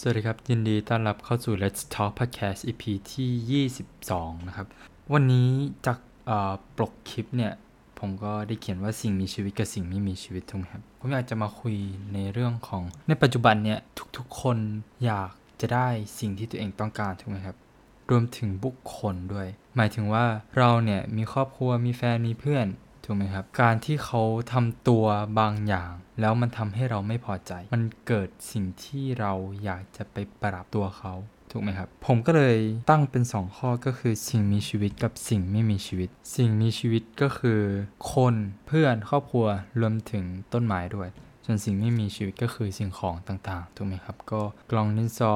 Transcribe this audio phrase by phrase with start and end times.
[0.00, 4.66] สวัสดีครับ ยินดีต้อนรับเข้าสู่ Let's Talk Podcast EP ที่ 22 นะครับ
[5.12, 5.48] วันนี้
[5.86, 5.98] จาก
[6.76, 7.52] ปลกคลิปเนี่ย
[7.98, 11.76] ผมก็ได้เขียนว่าสิ่งมีชีวิตกับสิ่งไม่มีชีวิตถูกไหมครับ ผมอยากจะมาคุย
[12.14, 13.78] ในเรื่องของในปัจจุบันเนี่ย
[14.16, 14.58] ทุกๆ คน
[15.04, 15.88] อยากจะได้
[16.18, 17.56] สิ่งที่ตัวเองต้องการถูกไหมครับ
[18.10, 20.24] รวมถึงบุคคลด้วย หมายถึงว่า
[20.58, 22.66] เราเนี่ยมีครอบครัวมีแฟนมีเพื่อน
[23.08, 25.04] ถูกไหมครับ การที่เขาทำตัว
[25.38, 29.32] บางอย่าง แล้วมันทำให้เราไม่พอใจ มันเกิดสิ่งที่เรา
[29.64, 31.14] อยากจะไปปรับตัวเขา
[31.52, 32.58] ถูกไหมครับ ผมก็เลย
[32.90, 37.60] ตั้งเป็น 2 ข้อก็คือสิ่งมีชีวิตกับสิ่งไม่มีชีวิต สิ่งมีชีวิตก็คือ
[38.12, 38.34] คน
[38.66, 39.46] เพื่อนครอบครัว
[39.80, 41.08] รวมถึงต้นไม้ด้วย
[41.44, 45.34] ส่วนสิ่งไม่มีชีวิตก็คือสิ่งของต่างๆ ถูกไหมครับ ก็กล่องดินสอ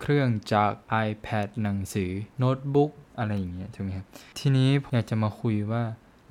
[0.00, 0.70] เครื่องจาก
[1.06, 4.06] iPad หนังสือโน้ตบุ๊กอะไรอย่างเงี้ยถูกไหมครับ
[4.38, 5.82] ทีนี้อยากจะมาคุยว่า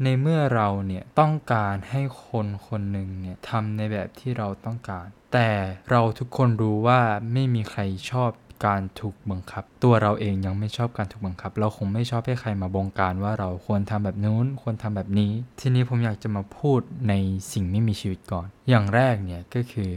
[0.03, 5.49] ในเมื่อเราเนี่ยต้องการให้คนคนหนึ่งเนี่ยทำในแบบที่เราต้องการ แต่
[5.91, 6.99] เราทุกคนรู้ว่า
[7.33, 8.31] ไม่มีใครชอบ
[8.65, 17.13] การถูกบังคับ ตัวเราเองยังไม่ชอบการถูกบังคับ เราคงไม่ชอบให้ใครมาบงการว่าเราควรทำแบบนู้น ควรทำแบบนี้ ทีนี้ผมอยากจะมาพูดใน
[17.51, 19.91] สิ่งไม่มีชีวิตก่อน อย่างแรกเนี่ยก็คือ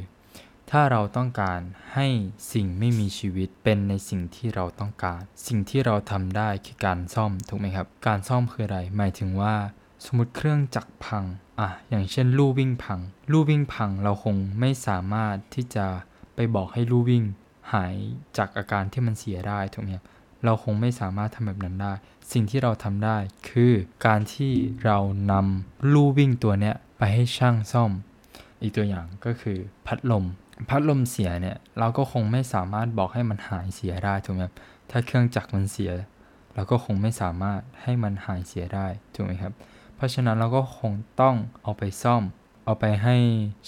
[0.70, 1.60] ถ้าเราต้องการ
[1.94, 2.06] ให้
[2.52, 9.54] สิ่งไม่มีชีวิตเป็นในสิ่งที่เราต้องการ สิ่งที่เราทำได้คือการซ่อมถูกไหมครับ การซ่อมคืออะไร หมายถึงว่า
[10.04, 11.24] สมมติเครื่องจักรพัง
[11.60, 13.00] อะอย่างเช่นลู่วิ่งพัง
[13.32, 15.86] ลู่วิ่งพังเราคงไม่สามารถที่จะ
[16.34, 17.24] ไปบอกให้ลู่วิ่ง
[17.72, 17.94] หาย
[18.36, 20.04] จากอาการที่มันเสียได้ถูกไหมครับ
[20.44, 21.92] เราคงไม่สามารถทำแบบนั้นได้
[22.32, 23.16] สิ่งที่เราทำได้
[23.48, 23.72] คือ
[24.06, 24.52] การที่
[24.84, 24.98] เรา
[25.32, 27.90] นำลู่วิ่งตัวเนี้ยไปให้ช่างซ่อม
[28.62, 30.24] อีกตัวอย่างก็คือพัดลม
[30.68, 34.54] พัดลมเสียเนี่ยเราก็คงไม่สามารถบอกให้มันหายเสียได้ถูกไหมครับ
[34.90, 35.92] ถ้าเครื่องจักรมันเสีย
[36.54, 39.52] เราก็คงไม่สามารถให้มันหายเสียได้ถูกไหมครับ
[39.96, 42.22] เพราะฉะนั้นเราก็คงต้องเอาไปซ่อม
[42.64, 43.16] เอาไปให้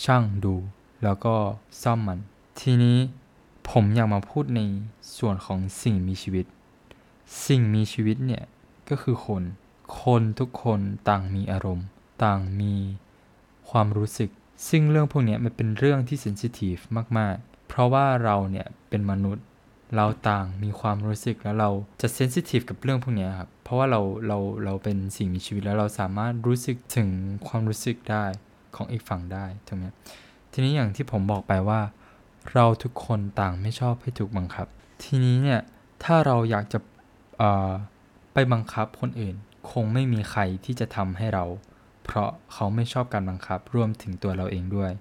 [0.05, 0.55] ช่างดู
[1.03, 1.35] แล้วก็
[1.83, 2.19] ซ่อมมัน
[2.61, 2.99] ทีนี้
[3.71, 4.61] ผมอยากมาพูดใน
[5.17, 6.47] ส่วนของสิ่งมีชีวิต
[7.47, 8.45] สิ่งมีชีวิตเนี่ย
[8.89, 9.43] ก็คือคน
[10.01, 11.87] คนทุกคนต่างมีอารมณ์
[12.25, 12.75] ต่างมี
[13.71, 14.31] ความรู้สึก
[14.69, 16.77] ซึ่งเรื่องพวกนี้มันเป็นเรื่องที่เซนซิทีฟ
[17.19, 19.45] มาก ๆ เพราะว่าเราเนี่ยเป็นมนุษย์
[19.97, 27.09] เราต่างมีความรู้สึกแล้วเราจะเซนซิทีฟกับเรื่องพวกนี้ครับ เพราะว่าเราเราเราเป็นสิ่งมีชีวิตแล้วเราสามารถรู้สึกถึง
[27.47, 28.25] ความรู้สึกได้
[28.77, 29.85] ของอีกฝั่งได้ถูกไหม
[30.53, 31.81] ทีนี้อย่างที่ผมบอกไปว่า
[32.55, 34.67] เราทุกคนต่างไม่ชอบให้ถูกบังคับ
[35.05, 35.61] ทีนี้เนี่ย
[36.05, 36.79] ถ้าเราอยากจะ
[38.33, 39.35] ไปบังคับคนอื่น
[39.71, 41.45] คงไม่มีใครที่จะทำให้เรา
[42.05, 44.93] เพราะเขาไม่ชอบการบังคับรวมถึงตัวเราเองด้วย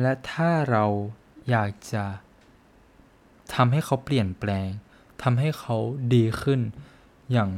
[0.00, 0.84] และถ้าเรา
[1.50, 2.04] อยากจะ
[3.54, 4.68] ทำให้เขาเปลี่ยนแปลง
[5.22, 5.76] ทำให้เขา
[6.14, 6.60] ดีขึ้น
[7.32, 7.50] อย่าง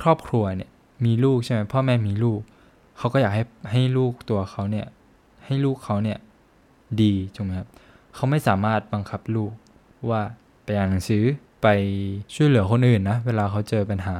[0.00, 0.70] ครอบครัวเนี่ย
[1.04, 2.40] มีลูกใช่ไหมพ่อแม่มีลูก
[2.98, 4.86] เขาก็อยากให้ให้ลูกตัวเขาเนี่ย
[5.44, 6.18] ให้ลูกเขาเนี่ย
[7.02, 7.68] ดีถูกไหมครับ
[8.14, 9.52] เขาไม่สามารถบังคับลูก
[10.08, 10.20] ว่า
[10.64, 11.24] ไปอ่านหนังสือ
[11.62, 11.66] ไป
[12.34, 14.16] ช่วยเหลือคนอื่นนะเวลาเขาเจอปัญหา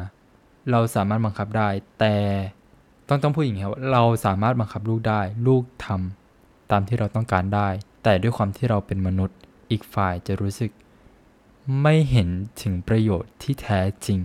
[0.70, 1.68] เราสามารถบังคับได้
[2.00, 2.14] แต่
[3.08, 7.68] ต้องต้องพูดอย่างนี้ครับเราสามารถบังคับลูกได้ ลูกทำตามที่เราต้องการได้
[8.04, 9.36] แต่ด้วยความที่เราเป็นมนุษย์
[9.70, 10.70] อีกฝ่ายจะรู้สึก
[11.82, 12.28] ไม่เห็น
[12.62, 14.20] ถึงประโยชน์ที่แท้จริง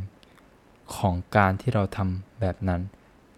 [0.96, 2.82] ของการที่เราทำแบบนั้น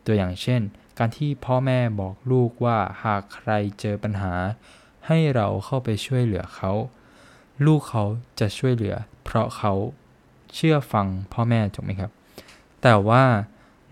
[0.05, 0.61] ตัวอย่างเช่น
[0.97, 3.49] การที่พ่อแม่บอกลูกว่าหากใคร
[3.79, 4.33] เจอปัญหา
[5.07, 6.71] ให้เราเข้าไปช่วยเหลือเขา
[7.65, 8.03] ลูกเขา
[8.39, 9.73] จะช่วยเหลือ เพราะเขา
[10.53, 12.11] เชื่อฟังพ่อแม่ถูกไหมครับ
[12.81, 13.23] แต่ว่า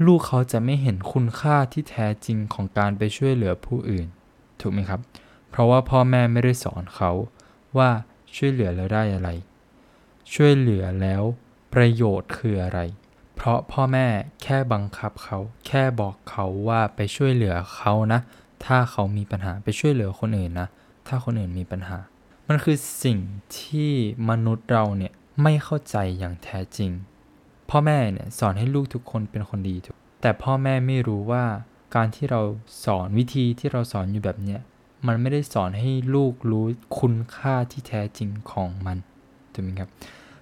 [0.06, 4.08] ลูกเขาจะไม่เห็นคุณค่าที่แท้จริงของการไปช่วยเหลือผู้อื่น
[4.62, 5.00] ถูกไหมครับ
[5.50, 7.12] เพราะว่าพ่อแม่ไม่ได้สอนเขา
[7.78, 7.90] ว่า
[8.36, 9.30] ช่วยเหลือแล้วได้อะไร
[10.34, 11.24] ช่วยเหลือแล้ว
[11.74, 12.80] ประโยชน์คืออะไร
[13.36, 14.08] เพราะพ่อแม่
[14.44, 18.20] แค่บังคับเขา แค่บอกเขาว่าไปช่วยเหลือเขานะ
[18.66, 20.68] ถ้าเขามีปัญหาไปช่วยเหลือคนอื่นนะ
[21.08, 22.00] ถ้าคนอื่นมีปัญหา
[22.48, 23.18] มันคือสิ่ง
[23.58, 23.92] ที่
[24.30, 25.14] มนุษย์เราเนี่ย
[25.44, 26.92] ไม่เข้าใจอย่างแท้จริง
[27.70, 31.44] พ่อแม่เนี่ยสอนให้ลูกทุกคนเป็นคนดีทุกแต่พ่อแม่ไม่รู้ว่า
[31.96, 32.42] การที่เรา
[32.86, 34.60] สอนวิธีที่เราสอนอยู่แบบเนี้ย
[35.08, 36.66] มันไม่ได้สอนให้ลูกรู้
[37.00, 38.98] คุณค่าที่แท้จริงของมัน
[39.54, 39.90] ถูกไหมครับ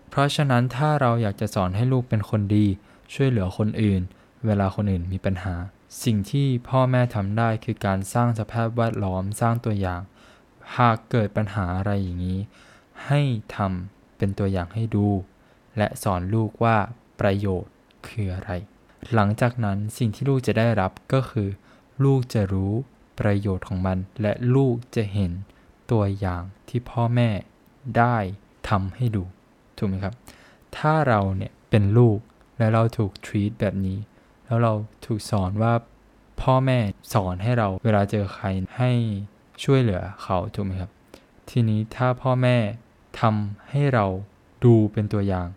[0.10, 2.66] เพราะฉะนั้นถ้าเราอยากจะสอนให้ลูกเป็นคนดี
[3.14, 4.02] ช่วยเหลือคนอื่น
[4.46, 5.56] เวลาคนอื่นมีปัญหา
[6.04, 10.02] สิ่งที่พ่อแม่ทำได้คือการสร้างสภาพแวดล้อมสร้างตัวอย่าง
[10.78, 12.40] หากเกิดปัญหาอะไรอย่างนี้
[13.08, 13.22] ให้
[13.56, 15.08] ทำเป็นตัวอย่างให้ดู
[15.78, 16.78] และสอนลูกว่า
[17.20, 17.74] ประโยชน์
[18.08, 18.52] คืออะไร
[19.14, 21.50] หลังจากนั้นสิ่งที่ลูกจะได้รับก็คือ
[22.04, 22.74] ลูกจะรู้
[23.22, 25.32] ประโยชน์ของมัน และลูกจะเห็น
[25.92, 27.30] ตัวอย่างที่พ่อแม่
[27.98, 28.18] ได้
[28.70, 29.24] ทำให้ดู
[29.78, 30.14] ถูกไหมครับ
[30.78, 32.20] ถ้าเราเนี่ยเป็นลูก
[32.58, 33.98] และเราถูก treat แบบนี้
[34.46, 34.74] แล้วเรา
[35.06, 35.74] ถูกสอนว่า
[36.42, 36.80] พ่อแม่
[37.14, 38.46] สอนให้เราเวลาเจอใคร
[38.78, 38.92] ให้
[39.64, 40.92] ช่วยเหลือเขาถูกไหมครับ
[41.50, 42.58] ททีนี้ถ้าพ่อแม่
[43.20, 44.06] ทำให้เรา
[44.66, 45.48] ดูเป็นตัวอย่าง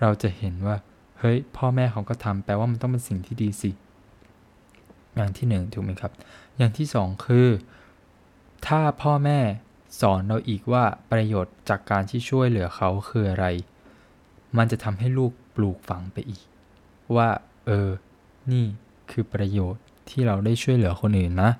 [0.00, 0.76] เราจะเห็นว่า
[1.18, 3.70] เฮ้ย พ่อแม่เขาก็ทำแปลว่ามันต้องเป็นสิ่งที่ดีสิ
[5.18, 6.12] อย่างที่หนึ่งถูกไหมครับ
[6.56, 7.48] อย่างที่สองคือ
[8.66, 9.40] ถ้าพ่อแม่
[10.00, 13.46] สอนเราอีกว่าประโยชน์จากการที่ช่วยเหลือเขาคืออะไร
[14.56, 16.42] มันจะทำให้ลูกปลูกฝังไปอีก
[17.16, 17.28] ว่า
[17.66, 17.88] เออ
[18.52, 18.64] นี่
[19.10, 21.50] คือประโยชน์ที่เราได้ช่วยเหลือคนอื่นนะ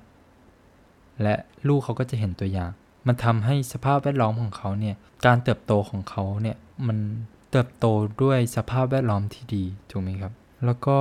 [1.21, 1.35] และ
[1.67, 2.71] ลูกเขาก็จะเห็นตัวอย่าง
[3.07, 4.95] มันทำให้สภาพแวดล้อมของเขาเนี่ย
[5.25, 6.57] การเติบโตของเขาเนี่ย
[6.87, 6.97] มัน
[7.51, 7.85] เติบโต
[8.23, 10.33] ด้วยสภาพแวดล้อมที่ดี ถูกไหมครับ
[10.65, 10.97] แล้วก็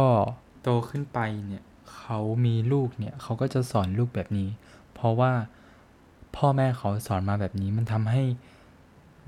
[0.63, 1.65] โตขึ้นไปเนี่ย
[1.97, 4.49] เขามีลูกเนี่ยเขาก็จะสอนลูกแบบนี้
[4.95, 5.33] เพราะว่า
[6.37, 8.23] พ่อแม่เขาสอนมาแบบนี้ มันทำให้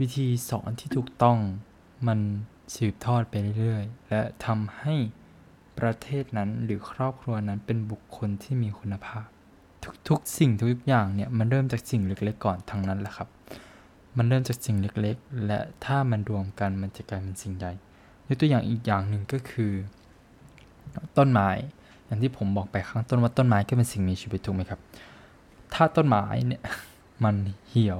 [0.00, 1.38] วิธีสอนที่ถูกต้อง
[2.06, 2.18] มัน
[2.76, 4.94] สืบทอดไปเรื่อยๆ และทำให้
[5.78, 9.26] ประเทศนั้นหรือครอบครัวนั้นเป็นบุคคลที่มีคุณภาพ
[10.08, 13.28] ทุกๆสิ่งทุกอย่างเนี่ยมันเริ่มจากสิ่งเล็กๆก่อนทั้งนั้นแหละครับ
[14.16, 17.72] มันเริ่มจากสิ่งเล็กๆ และถ้ามันรวมกันมันจะกลายเป็นสิ่งใหญ่
[18.26, 19.72] ยกตัวอย่างอีกอย่างหนึ่งก็คือ
[21.16, 21.48] ต้นไม้
[22.10, 24.80] อย่างที่ผมบอกไปข้างต้นว่าต้นไม้ก็เป็นสิ่งมีชีวิตถูกไหมครับ
[25.74, 26.62] ถ้าต้นไม้เนี่ย
[27.24, 27.36] มัน
[27.68, 27.98] เหี่ยว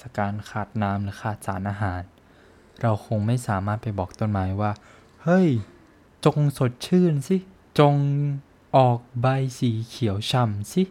[0.00, 2.02] จากการขาดน้ำหรือขาดสารอาหาร
[2.80, 4.72] เราคงไม่สามารถไปบอกต้นไม้ว่า
[5.22, 5.48] เฮ้ย
[6.24, 7.36] จงสดชื่นสิ
[7.78, 7.94] จง
[8.76, 9.26] ออกใบ
[9.58, 10.82] สีเขียวช่ำสิ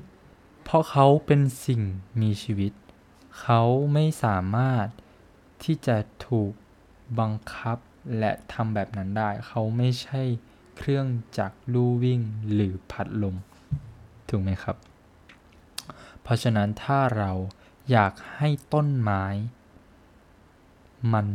[0.64, 1.82] เพราะเขาเป็นสิ่ง
[2.22, 2.74] มีชีวิต
[3.40, 3.62] เขา
[3.94, 4.88] ไม่สามารถ
[5.64, 6.52] ที่จะถูก
[7.20, 7.78] บังคับ
[8.20, 10.22] และทำแบบนั้นได้ เขาไม่ใช่
[10.80, 12.22] เครื่องจักรลู่วิ่ง
[12.54, 13.36] หรือพัดลม
[14.30, 14.78] ถูกไหมครับ
[16.22, 17.32] เพราะฉะนั้นถ้าเรา
[17.92, 19.26] อยากให้ต้นไม้
[21.14, 21.28] มัน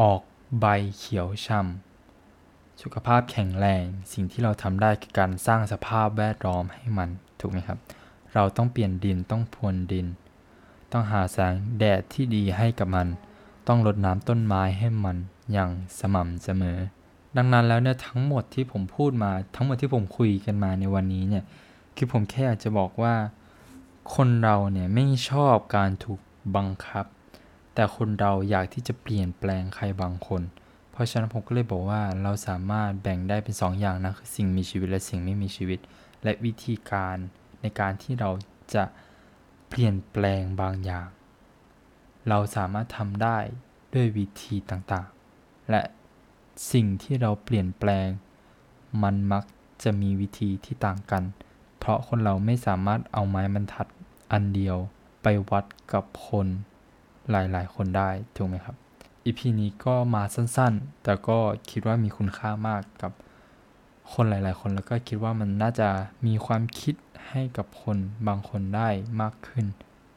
[0.00, 0.20] ออก
[0.60, 7.08] ใบเขียวช่ำสุขภาพแข็งแรง สิ่งที่เราทำได้คือการสร้างสภาพแวดล้อมให้มัน
[7.40, 7.78] ถูกไหมครับ
[8.34, 10.06] เราต้องเปลี่ยนดินต้องพรวนดิน
[10.92, 13.08] ต้องหาแสงแดดที่ดีให้กับมัน
[13.68, 15.16] ต้องรดน้ำต้นไม้ให้มัน
[15.52, 16.78] อย่างสม่ำเสมอ
[17.36, 21.44] ดังนั้นแล้วเนี่ยทั้งหมดที่ผมพูดมา ทั้งหมดที่ผมคุยกันมาในวันนี้เนี่ย
[21.96, 23.14] คือผมแค่อยากจะบอกว่า
[24.14, 26.20] คนเราเนี่ยไม่ชอบการถูก
[26.56, 27.04] บังคับ
[27.74, 30.42] แต่คนเราอยากที่จะเปลี่ยนแปลงใครบางคน
[30.92, 35.78] เพราะฉะนั้นผมก็เลยบอกว่าเราสามารถแบ่งได้เป็น2ออย่างนะคือสิ่งมีชีวิตและสิ่งไม่มีชีวิต
[36.22, 37.16] และวิธีการ
[37.60, 38.30] ในการที่เรา
[38.74, 38.84] จะ
[39.68, 41.08] เปลี่ยนแปลงบางอย่าง
[42.28, 43.38] เราสามารถทำได้
[43.94, 45.82] ด้วยวิธีต่างๆ และ
[46.72, 48.08] สิ่งที่เราเปลี่ยนแปลง
[49.02, 49.44] มันมัก
[49.82, 51.22] จะมีวิธีที่ต่างกัน
[51.78, 53.86] เพราะคนเราไม่สามารถเอาไม้บรรทัด
[54.32, 54.76] อันเดียว
[55.22, 56.46] ไปวัดกับคน
[57.30, 58.76] หลายๆ คนได้ถูกไหมครับ
[59.24, 61.38] อีพีนี้ก็มาสั้นๆ แต่ก็
[61.70, 63.12] คิดว่ามีคุณค่ามากกับ
[64.12, 65.88] คนหลายๆ คนแล้วก็คิดว่ามันน่าจะ
[66.26, 66.94] มีความคิด
[67.28, 67.96] ให้กับคน
[68.26, 68.88] บางคนได้
[69.20, 69.66] มากขึ้น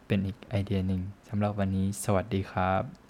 [0.07, 3.06] เป็นอีกไอเดียหนึ่งสำหรับวันนี้สวัสดีครับ